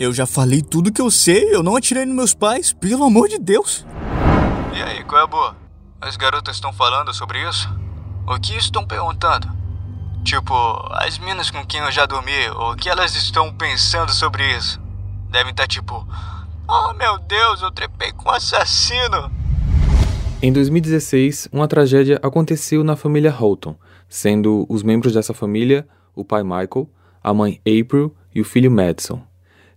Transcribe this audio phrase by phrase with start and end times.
[0.00, 3.28] Eu já falei tudo que eu sei, eu não atirei nos meus pais, pelo amor
[3.28, 3.84] de Deus.
[4.74, 5.54] E aí, qual é a boa?
[6.00, 7.68] As garotas estão falando sobre isso?
[8.26, 9.46] O que estão perguntando?
[10.24, 10.54] Tipo,
[10.92, 14.80] as minas com quem eu já dormi, o que elas estão pensando sobre isso?
[15.28, 16.08] Devem estar tá tipo,
[16.66, 19.30] oh meu Deus, eu trepei com um assassino.
[20.40, 23.76] Em 2016, uma tragédia aconteceu na família Holton,
[24.08, 26.88] sendo os membros dessa família o pai Michael,
[27.22, 29.28] a mãe April e o filho Madison.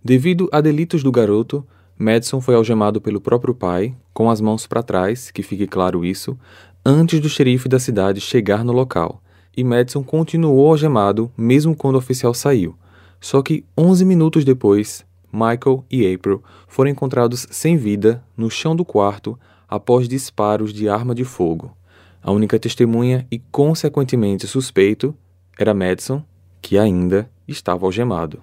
[0.06, 1.66] Devido a delitos do garoto,
[1.96, 6.38] Madison foi algemado pelo próprio pai, com as mãos para trás, que fique claro isso,
[6.84, 9.22] antes do xerife da cidade chegar no local.
[9.56, 12.76] E Madison continuou algemado mesmo quando o oficial saiu.
[13.18, 18.84] Só que 11 minutos depois, Michael e April foram encontrados sem vida no chão do
[18.84, 21.74] quarto após disparos de arma de fogo.
[22.22, 25.14] A única testemunha e, consequentemente, suspeito
[25.58, 26.22] era Madison,
[26.60, 28.42] que ainda estava algemado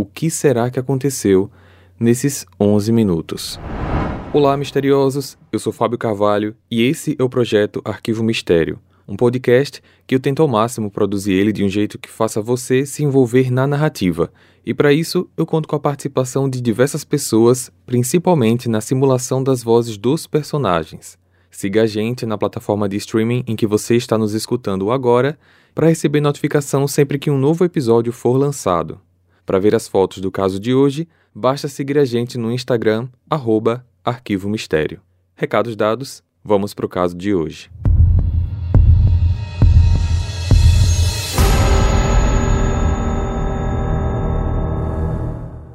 [0.00, 1.50] o que será que aconteceu
[1.98, 3.58] nesses 11 minutos.
[4.32, 5.36] Olá, misteriosos!
[5.50, 10.20] Eu sou Fábio Carvalho e esse é o projeto Arquivo Mistério, um podcast que eu
[10.20, 14.32] tento ao máximo produzir ele de um jeito que faça você se envolver na narrativa.
[14.64, 19.64] E para isso, eu conto com a participação de diversas pessoas, principalmente na simulação das
[19.64, 21.18] vozes dos personagens.
[21.50, 25.36] Siga a gente na plataforma de streaming em que você está nos escutando agora
[25.74, 29.00] para receber notificação sempre que um novo episódio for lançado.
[29.48, 33.82] Para ver as fotos do caso de hoje, basta seguir a gente no Instagram, arroba
[34.04, 35.00] Arquivo Mistério.
[35.34, 37.70] Recados dados, vamos para o caso de hoje.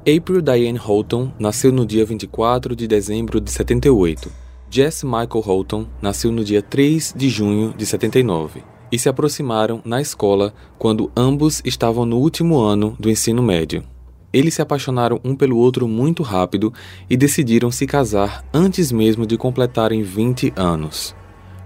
[0.02, 4.32] April Diane Holton nasceu no dia 24 de dezembro de 78.
[4.70, 8.62] Jess Michael Holton nasceu no dia 3 de junho de 79
[8.94, 13.84] e se aproximaram na escola quando ambos estavam no último ano do ensino médio.
[14.32, 16.72] Eles se apaixonaram um pelo outro muito rápido
[17.10, 21.16] e decidiram se casar antes mesmo de completarem 20 anos.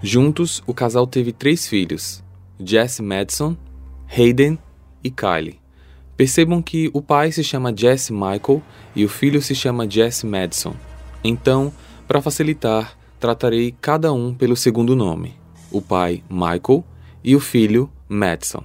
[0.01, 2.23] Juntos, o casal teve três filhos:
[2.57, 3.57] Jesse Madison,
[4.09, 4.57] Hayden
[5.03, 5.59] e Kylie.
[6.15, 8.61] Percebam que o pai se chama Jesse Michael
[8.95, 10.75] e o filho se chama Jesse Madison.
[11.21, 11.73] Então,
[12.07, 15.35] para facilitar, tratarei cada um pelo segundo nome.
[15.69, 16.85] O pai, Michael,
[17.23, 18.63] e o filho, Madison.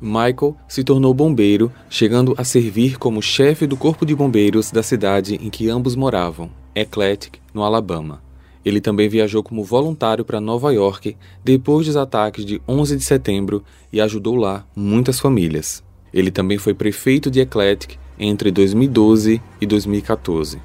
[0.00, 5.36] Michael se tornou bombeiro, chegando a servir como chefe do corpo de bombeiros da cidade
[5.36, 8.22] em que ambos moravam, Eclectic, no Alabama.
[8.62, 13.64] Ele também viajou como voluntário para Nova York depois dos ataques de 11 de setembro
[13.92, 15.82] e ajudou lá muitas famílias.
[16.12, 20.60] Ele também foi prefeito de Eclectic entre 2012 e 2014.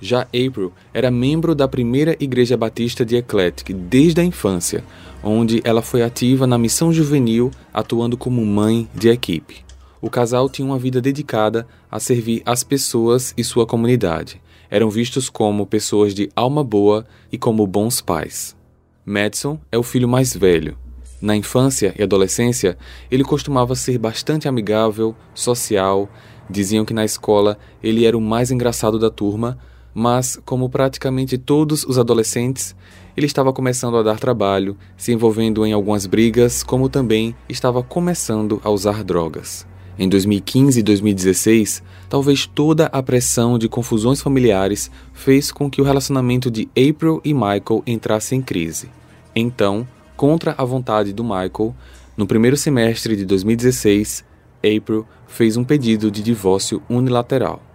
[0.00, 4.82] Já April era membro da primeira Igreja Batista de Eclectic desde a infância,
[5.22, 9.64] onde ela foi ativa na missão juvenil, atuando como mãe de equipe.
[10.00, 14.40] O casal tinha uma vida dedicada a servir as pessoas e sua comunidade.
[14.70, 18.56] Eram vistos como pessoas de alma boa e como bons pais.
[19.04, 20.78] Madison é o filho mais velho.
[21.20, 22.78] Na infância e adolescência,
[23.10, 26.08] ele costumava ser bastante amigável, social.
[26.48, 29.58] Diziam que na escola ele era o mais engraçado da turma,
[29.92, 32.74] mas, como praticamente todos os adolescentes,
[33.20, 38.60] ele estava começando a dar trabalho, se envolvendo em algumas brigas, como também estava começando
[38.64, 39.66] a usar drogas.
[39.98, 45.84] Em 2015 e 2016, talvez toda a pressão de confusões familiares fez com que o
[45.84, 48.88] relacionamento de April e Michael entrasse em crise.
[49.36, 49.86] Então,
[50.16, 51.74] contra a vontade do Michael,
[52.16, 54.24] no primeiro semestre de 2016,
[54.64, 57.69] April fez um pedido de divórcio unilateral.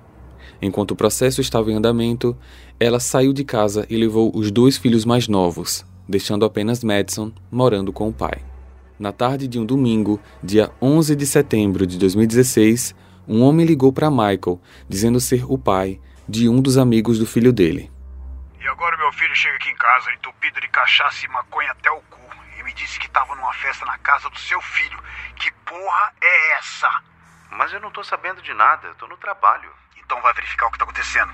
[0.62, 2.38] Enquanto o processo estava em andamento,
[2.80, 7.92] ela saiu de casa e levou os dois filhos mais novos, deixando apenas Madison morando
[7.92, 8.42] com o pai.
[8.98, 12.96] Na tarde de um domingo, dia 11 de setembro de 2016,
[13.28, 17.52] um homem ligou para Michael, dizendo ser o pai de um dos amigos do filho
[17.52, 17.92] dele.
[18.62, 22.00] E agora meu filho chega aqui em casa entupido de cachaça e maconha até o
[22.02, 22.20] cu
[22.58, 24.98] e me disse que estava numa festa na casa do seu filho.
[25.36, 26.90] Que porra é essa?
[27.52, 29.70] Mas eu não tô sabendo de nada, eu tô no trabalho.
[30.06, 31.32] Então vai verificar o que está acontecendo.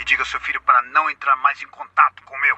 [0.00, 2.56] E diga ao seu filho para não entrar mais em contato com o meu.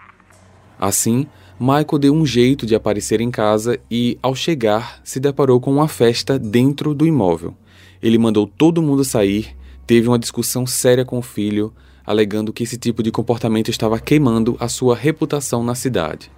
[0.78, 1.28] Assim,
[1.58, 5.88] Michael deu um jeito de aparecer em casa e, ao chegar, se deparou com uma
[5.88, 7.56] festa dentro do imóvel.
[8.00, 9.56] Ele mandou todo mundo sair,
[9.86, 11.74] teve uma discussão séria com o filho,
[12.06, 16.30] alegando que esse tipo de comportamento estava queimando a sua reputação na cidade.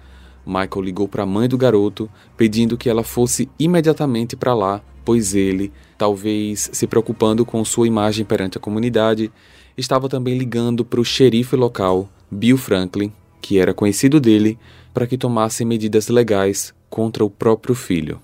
[0.45, 5.33] Michael ligou para a mãe do garoto, pedindo que ela fosse imediatamente para lá, pois
[5.33, 9.31] ele, talvez se preocupando com sua imagem perante a comunidade,
[9.77, 13.11] estava também ligando para o xerife local, Bill Franklin,
[13.41, 14.57] que era conhecido dele,
[14.93, 18.19] para que tomasse medidas legais contra o próprio filho.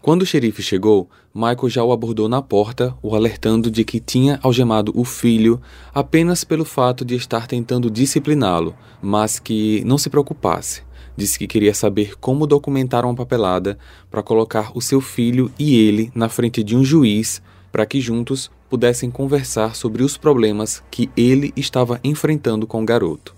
[0.00, 4.38] Quando o xerife chegou, Michael já o abordou na porta, o alertando de que tinha
[4.40, 5.60] algemado o filho
[5.92, 10.85] apenas pelo fato de estar tentando discipliná-lo, mas que não se preocupasse.
[11.16, 13.78] Disse que queria saber como documentar uma papelada
[14.10, 17.40] para colocar o seu filho e ele na frente de um juiz
[17.72, 23.34] para que juntos pudessem conversar sobre os problemas que ele estava enfrentando com o garoto.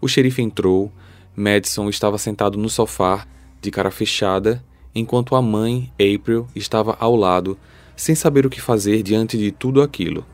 [0.00, 0.90] O xerife entrou,
[1.36, 3.26] Madison estava sentado no sofá,
[3.60, 4.64] de cara fechada,
[4.94, 7.58] enquanto a mãe, April, estava ao lado,
[7.96, 10.24] sem saber o que fazer diante de tudo aquilo.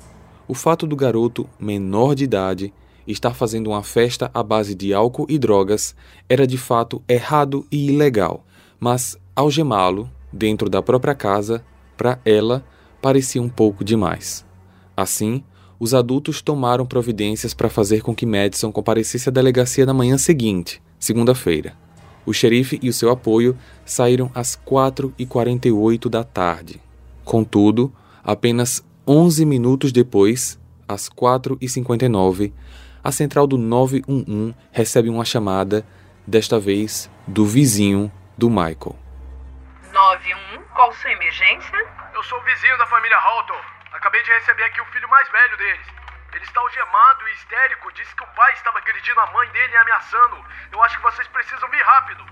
[0.49, 2.73] O fato do garoto, menor de idade,
[3.13, 5.95] estar fazendo uma festa à base de álcool e drogas
[6.29, 8.45] era de fato errado e ilegal,
[8.79, 11.65] mas algemá-lo dentro da própria casa,
[11.97, 12.65] para ela,
[13.01, 14.45] parecia um pouco demais.
[14.97, 15.43] Assim,
[15.79, 20.83] os adultos tomaram providências para fazer com que Madison comparecesse à delegacia na manhã seguinte,
[20.99, 21.75] segunda-feira.
[22.27, 26.81] O xerife e o seu apoio saíram às 4h48 da tarde.
[27.25, 27.93] Contudo,
[28.23, 32.53] apenas 11 minutos depois, às 4h59,
[33.03, 35.85] a central do 911 recebe uma chamada,
[36.27, 38.97] desta vez do vizinho do Michael.
[39.93, 41.79] 911, qual sua emergência?
[42.15, 43.61] Eu sou o vizinho da família Halton.
[43.93, 45.87] Acabei de receber aqui o filho mais velho deles.
[46.33, 47.93] Ele está algemado e histérico.
[47.93, 50.37] Disse que o pai estava agredindo a mãe dele e ameaçando.
[50.73, 52.25] Eu acho que vocês precisam vir rápido.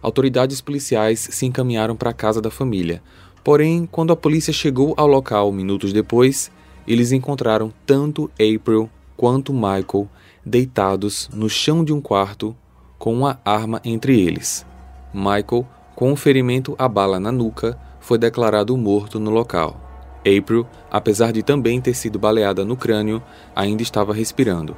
[0.00, 3.02] Autoridades policiais se encaminharam para a casa da família.
[3.42, 6.52] Porém, quando a polícia chegou ao local minutos depois,
[6.86, 10.08] eles encontraram tanto April quanto Michael
[10.44, 12.54] deitados no chão de um quarto
[12.98, 14.66] com uma arma entre eles.
[15.12, 19.80] Michael, com um ferimento à bala na nuca, foi declarado morto no local.
[20.20, 23.22] April, apesar de também ter sido baleada no crânio,
[23.54, 24.76] ainda estava respirando.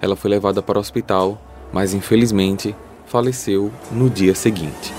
[0.00, 1.40] Ela foi levada para o hospital,
[1.72, 2.74] mas infelizmente
[3.06, 4.92] faleceu no dia seguinte.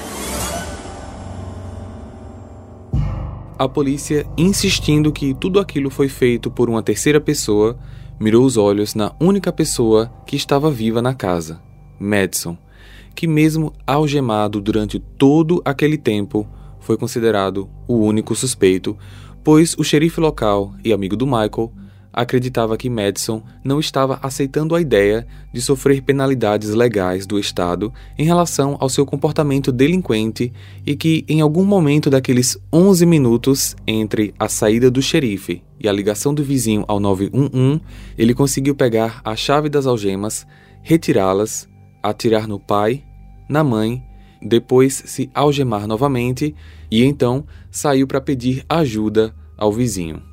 [3.58, 7.78] A polícia, insistindo que tudo aquilo foi feito por uma terceira pessoa,
[8.20, 11.62] mirou os olhos na única pessoa que estava viva na casa,
[12.00, 12.58] Madison,
[13.16, 16.48] que, mesmo algemado durante todo aquele tempo,
[16.80, 18.98] foi considerado o único suspeito,
[19.44, 21.72] pois o xerife local e amigo do Michael
[22.14, 28.24] acreditava que Madison não estava aceitando a ideia de sofrer penalidades legais do Estado em
[28.24, 30.54] relação ao seu comportamento delinquente
[30.86, 35.92] e que, em algum momento daqueles 11 minutos entre a saída do xerife e a
[35.92, 37.82] ligação do vizinho ao 911,
[38.18, 40.46] ele conseguiu pegar a chave das algemas,
[40.84, 41.68] retirá-las,
[42.04, 43.04] atirar no pai,
[43.50, 44.04] na mãe,
[44.42, 46.54] depois se algemar novamente
[46.92, 50.33] e então saiu para pedir ajuda ao vizinho.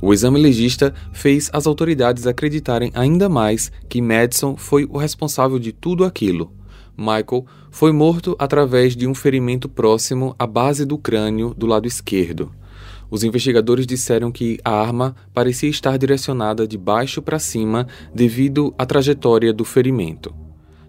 [0.00, 5.72] O exame legista fez as autoridades acreditarem ainda mais que Madison foi o responsável de
[5.72, 6.52] tudo aquilo.
[6.96, 12.50] Michael foi morto através de um ferimento próximo à base do crânio do lado esquerdo.
[13.10, 18.84] Os investigadores disseram que a arma parecia estar direcionada de baixo para cima devido à
[18.84, 20.34] trajetória do ferimento.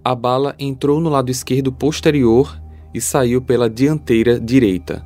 [0.03, 2.59] A bala entrou no lado esquerdo posterior
[2.93, 5.05] e saiu pela dianteira direita.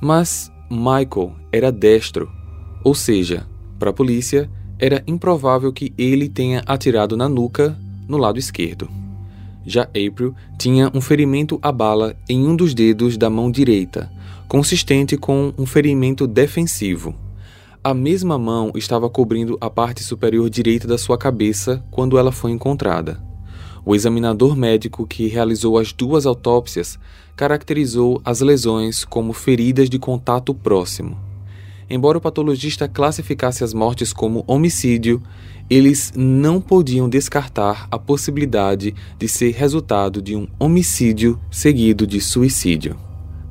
[0.00, 2.35] Mas Michael era destro
[2.86, 3.44] ou seja,
[3.80, 4.48] para a polícia,
[4.78, 8.88] era improvável que ele tenha atirado na nuca no lado esquerdo.
[9.66, 14.08] Já April tinha um ferimento à bala em um dos dedos da mão direita,
[14.46, 17.12] consistente com um ferimento defensivo.
[17.82, 22.52] A mesma mão estava cobrindo a parte superior direita da sua cabeça quando ela foi
[22.52, 23.20] encontrada.
[23.84, 27.00] O examinador médico que realizou as duas autópsias
[27.34, 31.25] caracterizou as lesões como feridas de contato próximo.
[31.88, 35.22] Embora o patologista classificasse as mortes como homicídio,
[35.70, 42.96] eles não podiam descartar a possibilidade de ser resultado de um homicídio seguido de suicídio.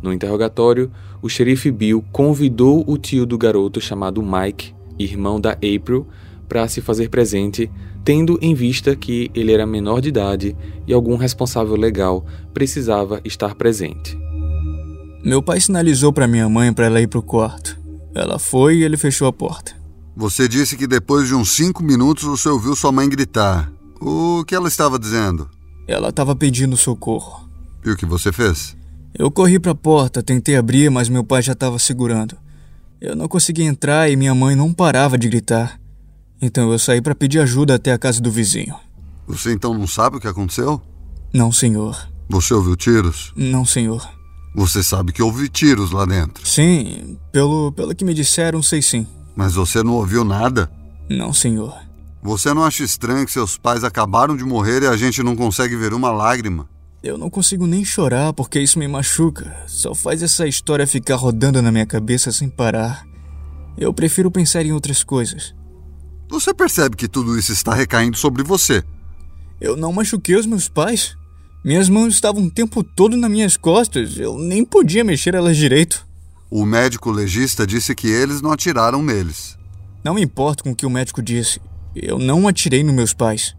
[0.02, 6.06] No interrogatório, o xerife Bill convidou o tio do garoto chamado Mike, irmão da April,
[6.48, 7.72] para se fazer presente,
[8.04, 13.56] tendo em vista que ele era menor de idade e algum responsável legal precisava estar
[13.56, 14.18] presente.
[15.24, 17.85] Meu pai sinalizou para minha mãe para ela ir para o quarto.
[18.16, 19.74] Ela foi e ele fechou a porta.
[20.16, 23.70] Você disse que depois de uns cinco minutos você ouviu sua mãe gritar.
[24.00, 25.50] O que ela estava dizendo?
[25.86, 27.50] Ela estava pedindo socorro.
[27.86, 28.76] E o que você fez?
[29.14, 32.38] Eu corri para a porta, tentei abrir, mas meu pai já estava segurando.
[33.02, 35.80] Eu não consegui entrar e minha mãe não parava de gritar.
[36.42, 38.76] Então eu saí para pedir ajuda até a casa do vizinho.
[39.28, 40.82] Você então não sabe o que aconteceu?
[41.34, 42.08] Não, senhor.
[42.30, 43.34] Você ouviu tiros?
[43.36, 44.10] Não, senhor.
[44.56, 46.48] Você sabe que houve tiros lá dentro.
[46.48, 49.06] Sim, pelo, pelo que me disseram, sei sim.
[49.36, 50.72] Mas você não ouviu nada?
[51.10, 51.78] Não, senhor.
[52.24, 55.76] Você não acha estranho que seus pais acabaram de morrer e a gente não consegue
[55.76, 56.70] ver uma lágrima?
[57.04, 59.56] Eu não consigo nem chorar porque isso me machuca.
[59.68, 63.06] Só faz essa história ficar rodando na minha cabeça sem parar.
[63.78, 65.54] Eu prefiro pensar em outras coisas.
[66.30, 68.82] Você percebe que tudo isso está recaindo sobre você.
[69.60, 71.16] Eu não machuquei os meus pais.
[71.66, 74.20] Minhas mãos estavam o tempo todo nas minhas costas.
[74.20, 76.06] Eu nem podia mexer elas direito.
[76.48, 79.58] O médico legista disse que eles não atiraram neles.
[80.04, 81.60] Não me importo com o que o médico disse.
[81.96, 83.56] Eu não atirei nos meus pais.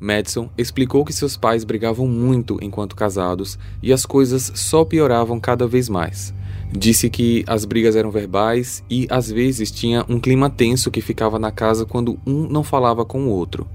[0.00, 5.66] Madison explicou que seus pais brigavam muito enquanto casados e as coisas só pioravam cada
[5.66, 6.32] vez mais.
[6.74, 11.38] Disse que as brigas eram verbais e às vezes tinha um clima tenso que ficava
[11.38, 13.68] na casa quando um não falava com o outro.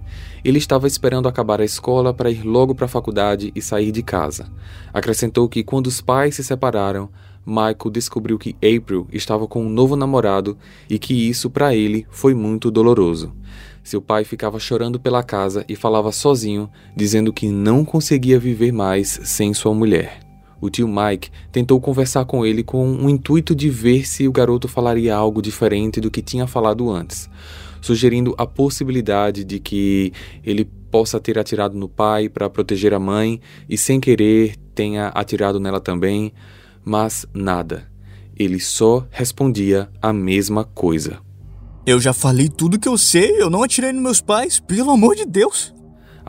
[0.44, 4.02] Ele estava esperando acabar a escola para ir logo para a faculdade e sair de
[4.02, 4.52] casa.
[4.92, 7.08] Acrescentou que quando os pais se separaram,
[7.46, 10.58] Michael descobriu que April estava com um novo namorado
[10.90, 13.32] e que isso para ele foi muito doloroso.
[13.84, 19.22] Seu pai ficava chorando pela casa e falava sozinho, dizendo que não conseguia viver mais
[19.24, 20.27] sem sua mulher.
[20.60, 24.68] O tio Mike tentou conversar com ele com o intuito de ver se o garoto
[24.68, 27.30] falaria algo diferente do que tinha falado antes,
[27.82, 30.12] sugerindo a possibilidade de que
[30.44, 35.60] ele possa ter atirado no pai para proteger a mãe e, sem querer, tenha atirado
[35.60, 36.34] nela também,
[36.84, 37.88] mas nada.
[38.36, 41.20] Ele só respondia a mesma coisa.
[41.86, 45.16] Eu já falei tudo que eu sei, eu não atirei nos meus pais, pelo amor
[45.16, 45.74] de Deus.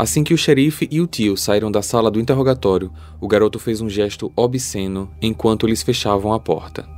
[0.00, 3.80] Assim que o xerife e o tio saíram da sala do interrogatório, o garoto fez
[3.80, 6.88] um gesto obsceno enquanto eles fechavam a porta.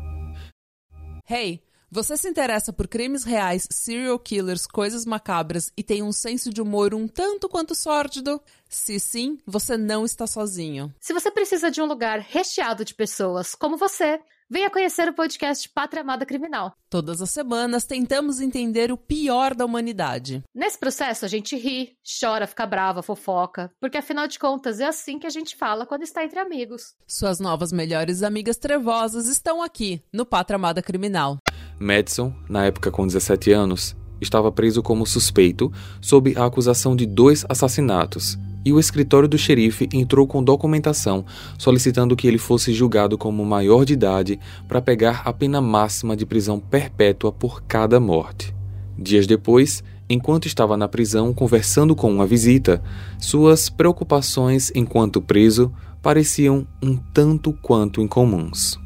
[1.26, 6.52] Hey, você se interessa por crimes reais, serial killers, coisas macabras e tem um senso
[6.52, 8.38] de humor um tanto quanto sórdido?
[8.68, 10.94] Se sim, você não está sozinho.
[11.00, 14.20] Se você precisa de um lugar recheado de pessoas como você,
[14.52, 16.72] Venha conhecer o podcast Pátria Amada Criminal.
[16.90, 20.42] Todas as semanas tentamos entender o pior da humanidade.
[20.52, 25.20] Nesse processo a gente ri, chora, fica brava, fofoca, porque afinal de contas é assim
[25.20, 26.96] que a gente fala quando está entre amigos.
[27.06, 31.38] Suas novas melhores amigas trevosas estão aqui no Pátria Amada Criminal.
[31.78, 37.46] Madison, na época com 17 anos, estava preso como suspeito sob a acusação de dois
[37.48, 41.24] assassinatos e o escritório do xerife entrou com documentação
[41.58, 46.26] solicitando que ele fosse julgado como maior de idade para pegar a pena máxima de
[46.26, 48.54] prisão perpétua por cada morte.
[48.98, 52.82] Dias depois, enquanto estava na prisão conversando com uma visita,
[53.18, 58.78] suas preocupações enquanto preso pareciam um tanto quanto incomuns.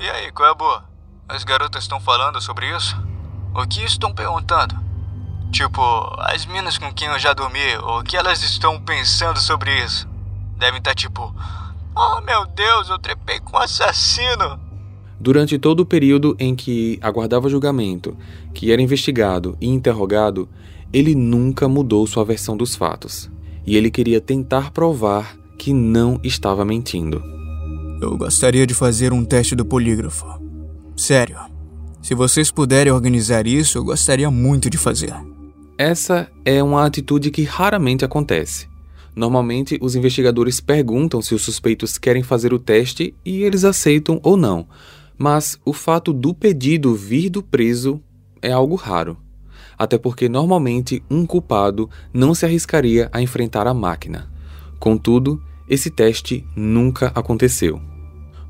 [0.00, 0.84] E aí, qual é a boa?
[1.28, 2.96] As garotas estão falando sobre isso?
[3.54, 4.89] O que estão perguntando?
[5.50, 5.82] Tipo,
[6.20, 10.08] as minas com quem eu já dormi, o que elas estão pensando sobre isso?
[10.56, 11.34] Devem estar tá tipo,
[11.96, 14.60] oh meu Deus, eu trepei com um assassino.
[15.18, 18.16] Durante todo o período em que aguardava julgamento,
[18.54, 20.48] que era investigado e interrogado,
[20.92, 23.30] ele nunca mudou sua versão dos fatos.
[23.66, 27.22] E ele queria tentar provar que não estava mentindo.
[28.00, 30.26] Eu gostaria de fazer um teste do polígrafo.
[30.96, 31.38] Sério.
[32.00, 35.14] Se vocês puderem organizar isso, eu gostaria muito de fazer.
[35.80, 38.68] Essa é uma atitude que raramente acontece.
[39.16, 44.36] Normalmente, os investigadores perguntam se os suspeitos querem fazer o teste e eles aceitam ou
[44.36, 44.68] não,
[45.16, 47.98] mas o fato do pedido vir do preso
[48.42, 49.16] é algo raro.
[49.78, 54.30] Até porque normalmente um culpado não se arriscaria a enfrentar a máquina.
[54.78, 57.80] Contudo, esse teste nunca aconteceu.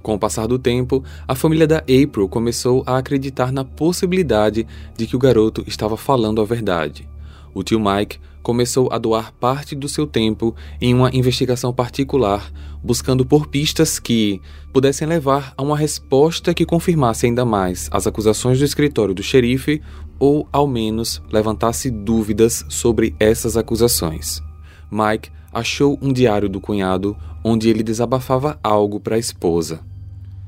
[0.03, 5.07] Com o passar do tempo, a família da April começou a acreditar na possibilidade de
[5.07, 7.09] que o garoto estava falando a verdade
[7.55, 12.51] o tio Mike começou a doar parte do seu tempo em uma investigação particular,
[12.83, 14.41] buscando por pistas que
[14.73, 19.83] pudessem levar a uma resposta que confirmasse ainda mais as acusações do escritório do xerife
[20.19, 24.43] ou, ao menos, levantasse dúvidas sobre essas acusações.
[24.91, 29.81] Mike achou um diário do cunhado onde ele desabafava algo para a esposa.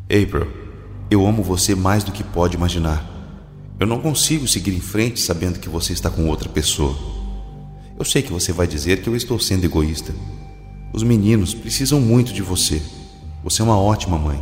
[0.04, 0.46] April,
[1.10, 3.11] eu amo você mais do que pode imaginar.
[3.80, 6.94] Eu não consigo seguir em frente sabendo que você está com outra pessoa.
[7.98, 10.14] Eu sei que você vai dizer que eu estou sendo egoísta.
[10.92, 12.82] Os meninos precisam muito de você.
[13.42, 14.40] Você é uma ótima mãe.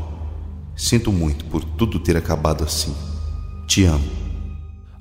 [0.76, 2.94] Sinto muito por tudo ter acabado assim.
[3.66, 4.04] Te amo.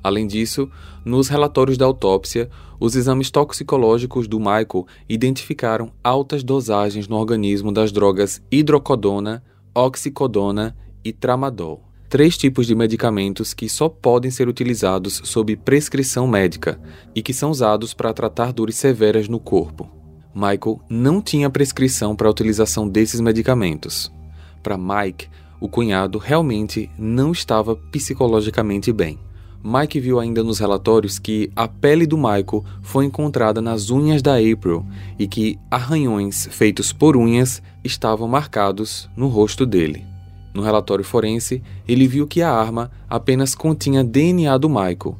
[0.02, 0.70] Além disso,
[1.04, 7.92] nos relatórios da autópsia, os exames toxicológicos do Michael identificaram altas dosagens no organismo das
[7.92, 9.42] drogas hidrocodona,
[9.74, 16.78] oxicodona e tramadol três tipos de medicamentos que só podem ser utilizados sob prescrição médica
[17.14, 19.88] e que são usados para tratar dores severas no corpo.
[20.34, 24.12] Michael não tinha prescrição para a utilização desses medicamentos.
[24.60, 25.28] Para Mike,
[25.60, 29.16] o cunhado realmente não estava psicologicamente bem.
[29.62, 34.34] Mike viu ainda nos relatórios que a pele do Michael foi encontrada nas unhas da
[34.34, 34.84] April
[35.16, 40.10] e que arranhões feitos por unhas estavam marcados no rosto dele.
[40.52, 45.18] No relatório forense, ele viu que a arma apenas continha DNA do Michael,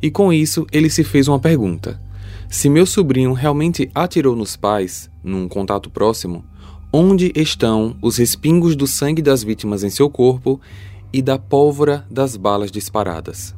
[0.00, 2.00] e com isso ele se fez uma pergunta:
[2.48, 6.44] se meu sobrinho realmente atirou nos pais, num contato próximo,
[6.92, 10.60] onde estão os respingos do sangue das vítimas em seu corpo
[11.12, 13.54] e da pólvora das balas disparadas?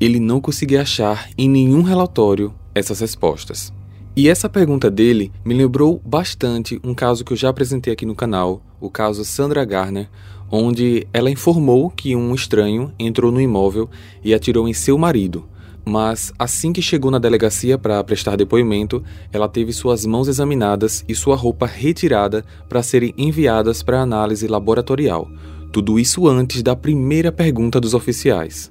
[0.00, 3.70] ele não conseguia achar em nenhum relatório essas respostas.
[4.16, 8.14] E essa pergunta dele me lembrou bastante um caso que eu já apresentei aqui no
[8.14, 10.08] canal, o caso Sandra Garner,
[10.50, 13.88] onde ela informou que um estranho entrou no imóvel
[14.24, 15.48] e atirou em seu marido.
[15.84, 19.02] Mas assim que chegou na delegacia para prestar depoimento,
[19.32, 25.30] ela teve suas mãos examinadas e sua roupa retirada para serem enviadas para análise laboratorial.
[25.72, 28.70] Tudo isso antes da primeira pergunta dos oficiais.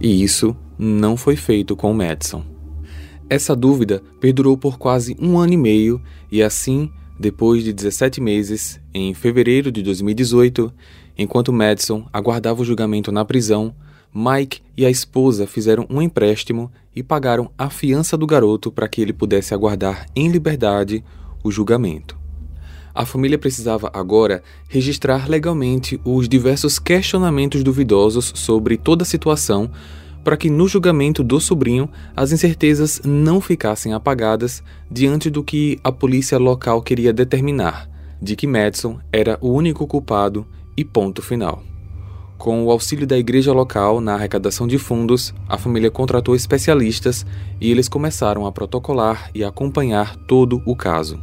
[0.00, 2.44] E isso não foi feito com Madison.
[3.28, 8.80] Essa dúvida perdurou por quase um ano e meio, e assim, depois de 17 meses,
[8.92, 10.72] em fevereiro de 2018,
[11.16, 13.74] enquanto Madison aguardava o julgamento na prisão,
[14.12, 19.00] Mike e a esposa fizeram um empréstimo e pagaram a fiança do garoto para que
[19.00, 21.04] ele pudesse aguardar em liberdade
[21.44, 22.18] o julgamento.
[22.92, 29.70] A família precisava agora registrar legalmente os diversos questionamentos duvidosos sobre toda a situação
[30.24, 35.90] para que no julgamento do sobrinho as incertezas não ficassem apagadas diante do que a
[35.90, 37.88] polícia local queria determinar,
[38.20, 40.46] de que Madison era o único culpado
[40.80, 41.62] e ponto final.
[42.38, 47.26] Com o auxílio da igreja local na arrecadação de fundos, a família contratou especialistas
[47.60, 51.22] e eles começaram a protocolar e acompanhar todo o caso.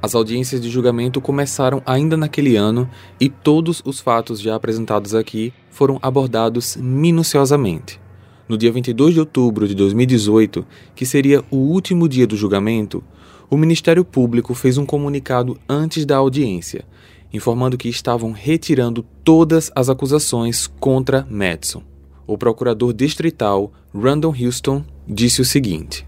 [0.00, 2.88] As audiências de julgamento começaram ainda naquele ano
[3.18, 8.00] e todos os fatos já apresentados aqui foram abordados minuciosamente.
[8.48, 10.64] No dia 22 de outubro de 2018,
[10.94, 13.02] que seria o último dia do julgamento,
[13.50, 16.84] o Ministério Público fez um comunicado antes da audiência,
[17.32, 21.82] informando que estavam retirando todas as acusações contra Madison.
[22.26, 26.06] O procurador distrital Randall Houston disse o seguinte: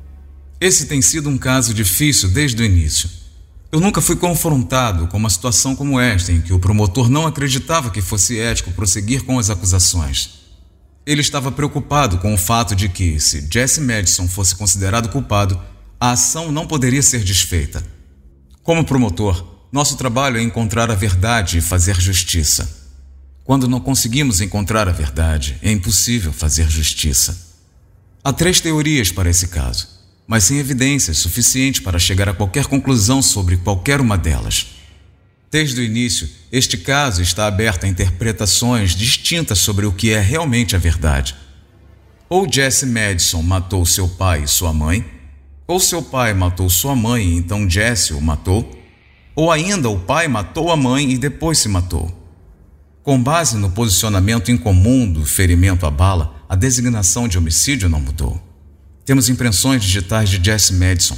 [0.61, 3.09] Esse tem sido um caso difícil desde o início.
[3.71, 7.91] Eu nunca fui confrontado com uma situação como esta, em que o promotor não acreditava
[7.91, 10.47] que fosse ético prosseguir com as acusações.
[11.05, 15.61] Ele estava preocupado com o fato de que, se Jesse Madison fosse considerado culpado,
[16.07, 17.83] a ação não poderia ser desfeita.
[18.63, 22.87] Como promotor, nosso trabalho é encontrar a verdade e fazer justiça.
[23.43, 27.37] Quando não conseguimos encontrar a verdade, é impossível fazer justiça.
[28.23, 33.23] Há três teorias para esse caso mas sem evidências suficientes para chegar a qualquer conclusão
[33.23, 34.67] sobre qualquer uma delas.
[35.53, 40.75] Desde o início, este caso está aberto a interpretações distintas sobre o que é realmente
[40.75, 41.37] a verdade.
[42.29, 45.16] Ou Jesse Madison matou seu pai e sua mãe,
[45.67, 48.79] ou seu pai matou sua mãe e então Jesse o matou,
[49.35, 52.11] ou ainda o pai matou a mãe e depois se matou.
[53.03, 58.41] Com base no posicionamento incomum do ferimento à bala, a designação de homicídio não mudou.
[59.05, 61.17] Temos impressões digitais de Jesse Madison.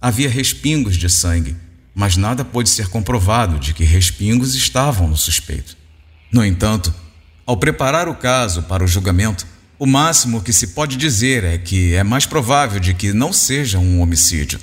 [0.00, 1.56] Havia respingos de sangue,
[1.94, 5.76] mas nada pôde ser comprovado de que respingos estavam no suspeito.
[6.32, 6.92] No entanto,
[7.46, 9.46] ao preparar o caso para o julgamento,
[9.82, 13.80] o máximo que se pode dizer é que é mais provável de que não seja
[13.80, 14.60] um homicídio.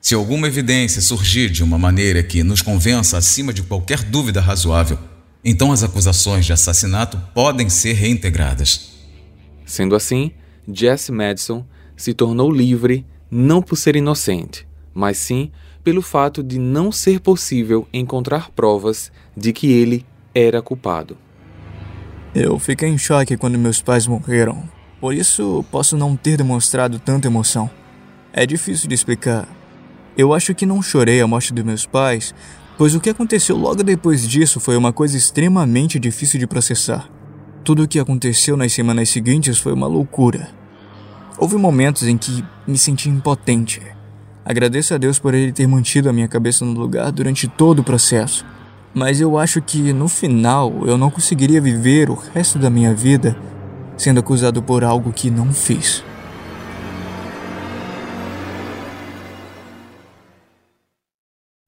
[0.00, 4.98] Se alguma evidência surgir de uma maneira que nos convença acima de qualquer dúvida razoável,
[5.44, 8.90] então as acusações de assassinato podem ser reintegradas.
[9.64, 10.32] Sendo assim,
[10.66, 11.64] Jesse Madison
[11.96, 15.52] se tornou livre não por ser inocente, mas sim
[15.84, 21.16] pelo fato de não ser possível encontrar provas de que ele era culpado.
[22.34, 24.62] Eu fiquei em choque quando meus pais morreram,
[25.00, 27.68] por isso posso não ter demonstrado tanta emoção.
[28.32, 29.48] É difícil de explicar.
[30.16, 32.32] Eu acho que não chorei a morte dos meus pais,
[32.78, 37.08] pois o que aconteceu logo depois disso foi uma coisa extremamente difícil de processar.
[37.64, 40.50] Tudo o que aconteceu nas semanas seguintes foi uma loucura.
[41.36, 43.82] Houve momentos em que me senti impotente.
[44.44, 47.84] Agradeço a Deus por ele ter mantido a minha cabeça no lugar durante todo o
[47.84, 48.46] processo.
[48.92, 53.36] Mas eu acho que no final eu não conseguiria viver o resto da minha vida
[53.96, 56.02] sendo acusado por algo que não fiz.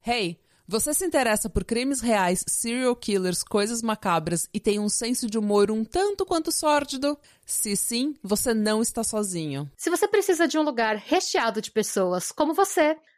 [0.05, 5.29] Hey, você se interessa por crimes reais, serial killers, coisas macabras e tem um senso
[5.29, 7.19] de humor um tanto quanto sórdido?
[7.45, 9.71] Se sim, você não está sozinho.
[9.77, 12.97] Se você precisa de um lugar recheado de pessoas como você,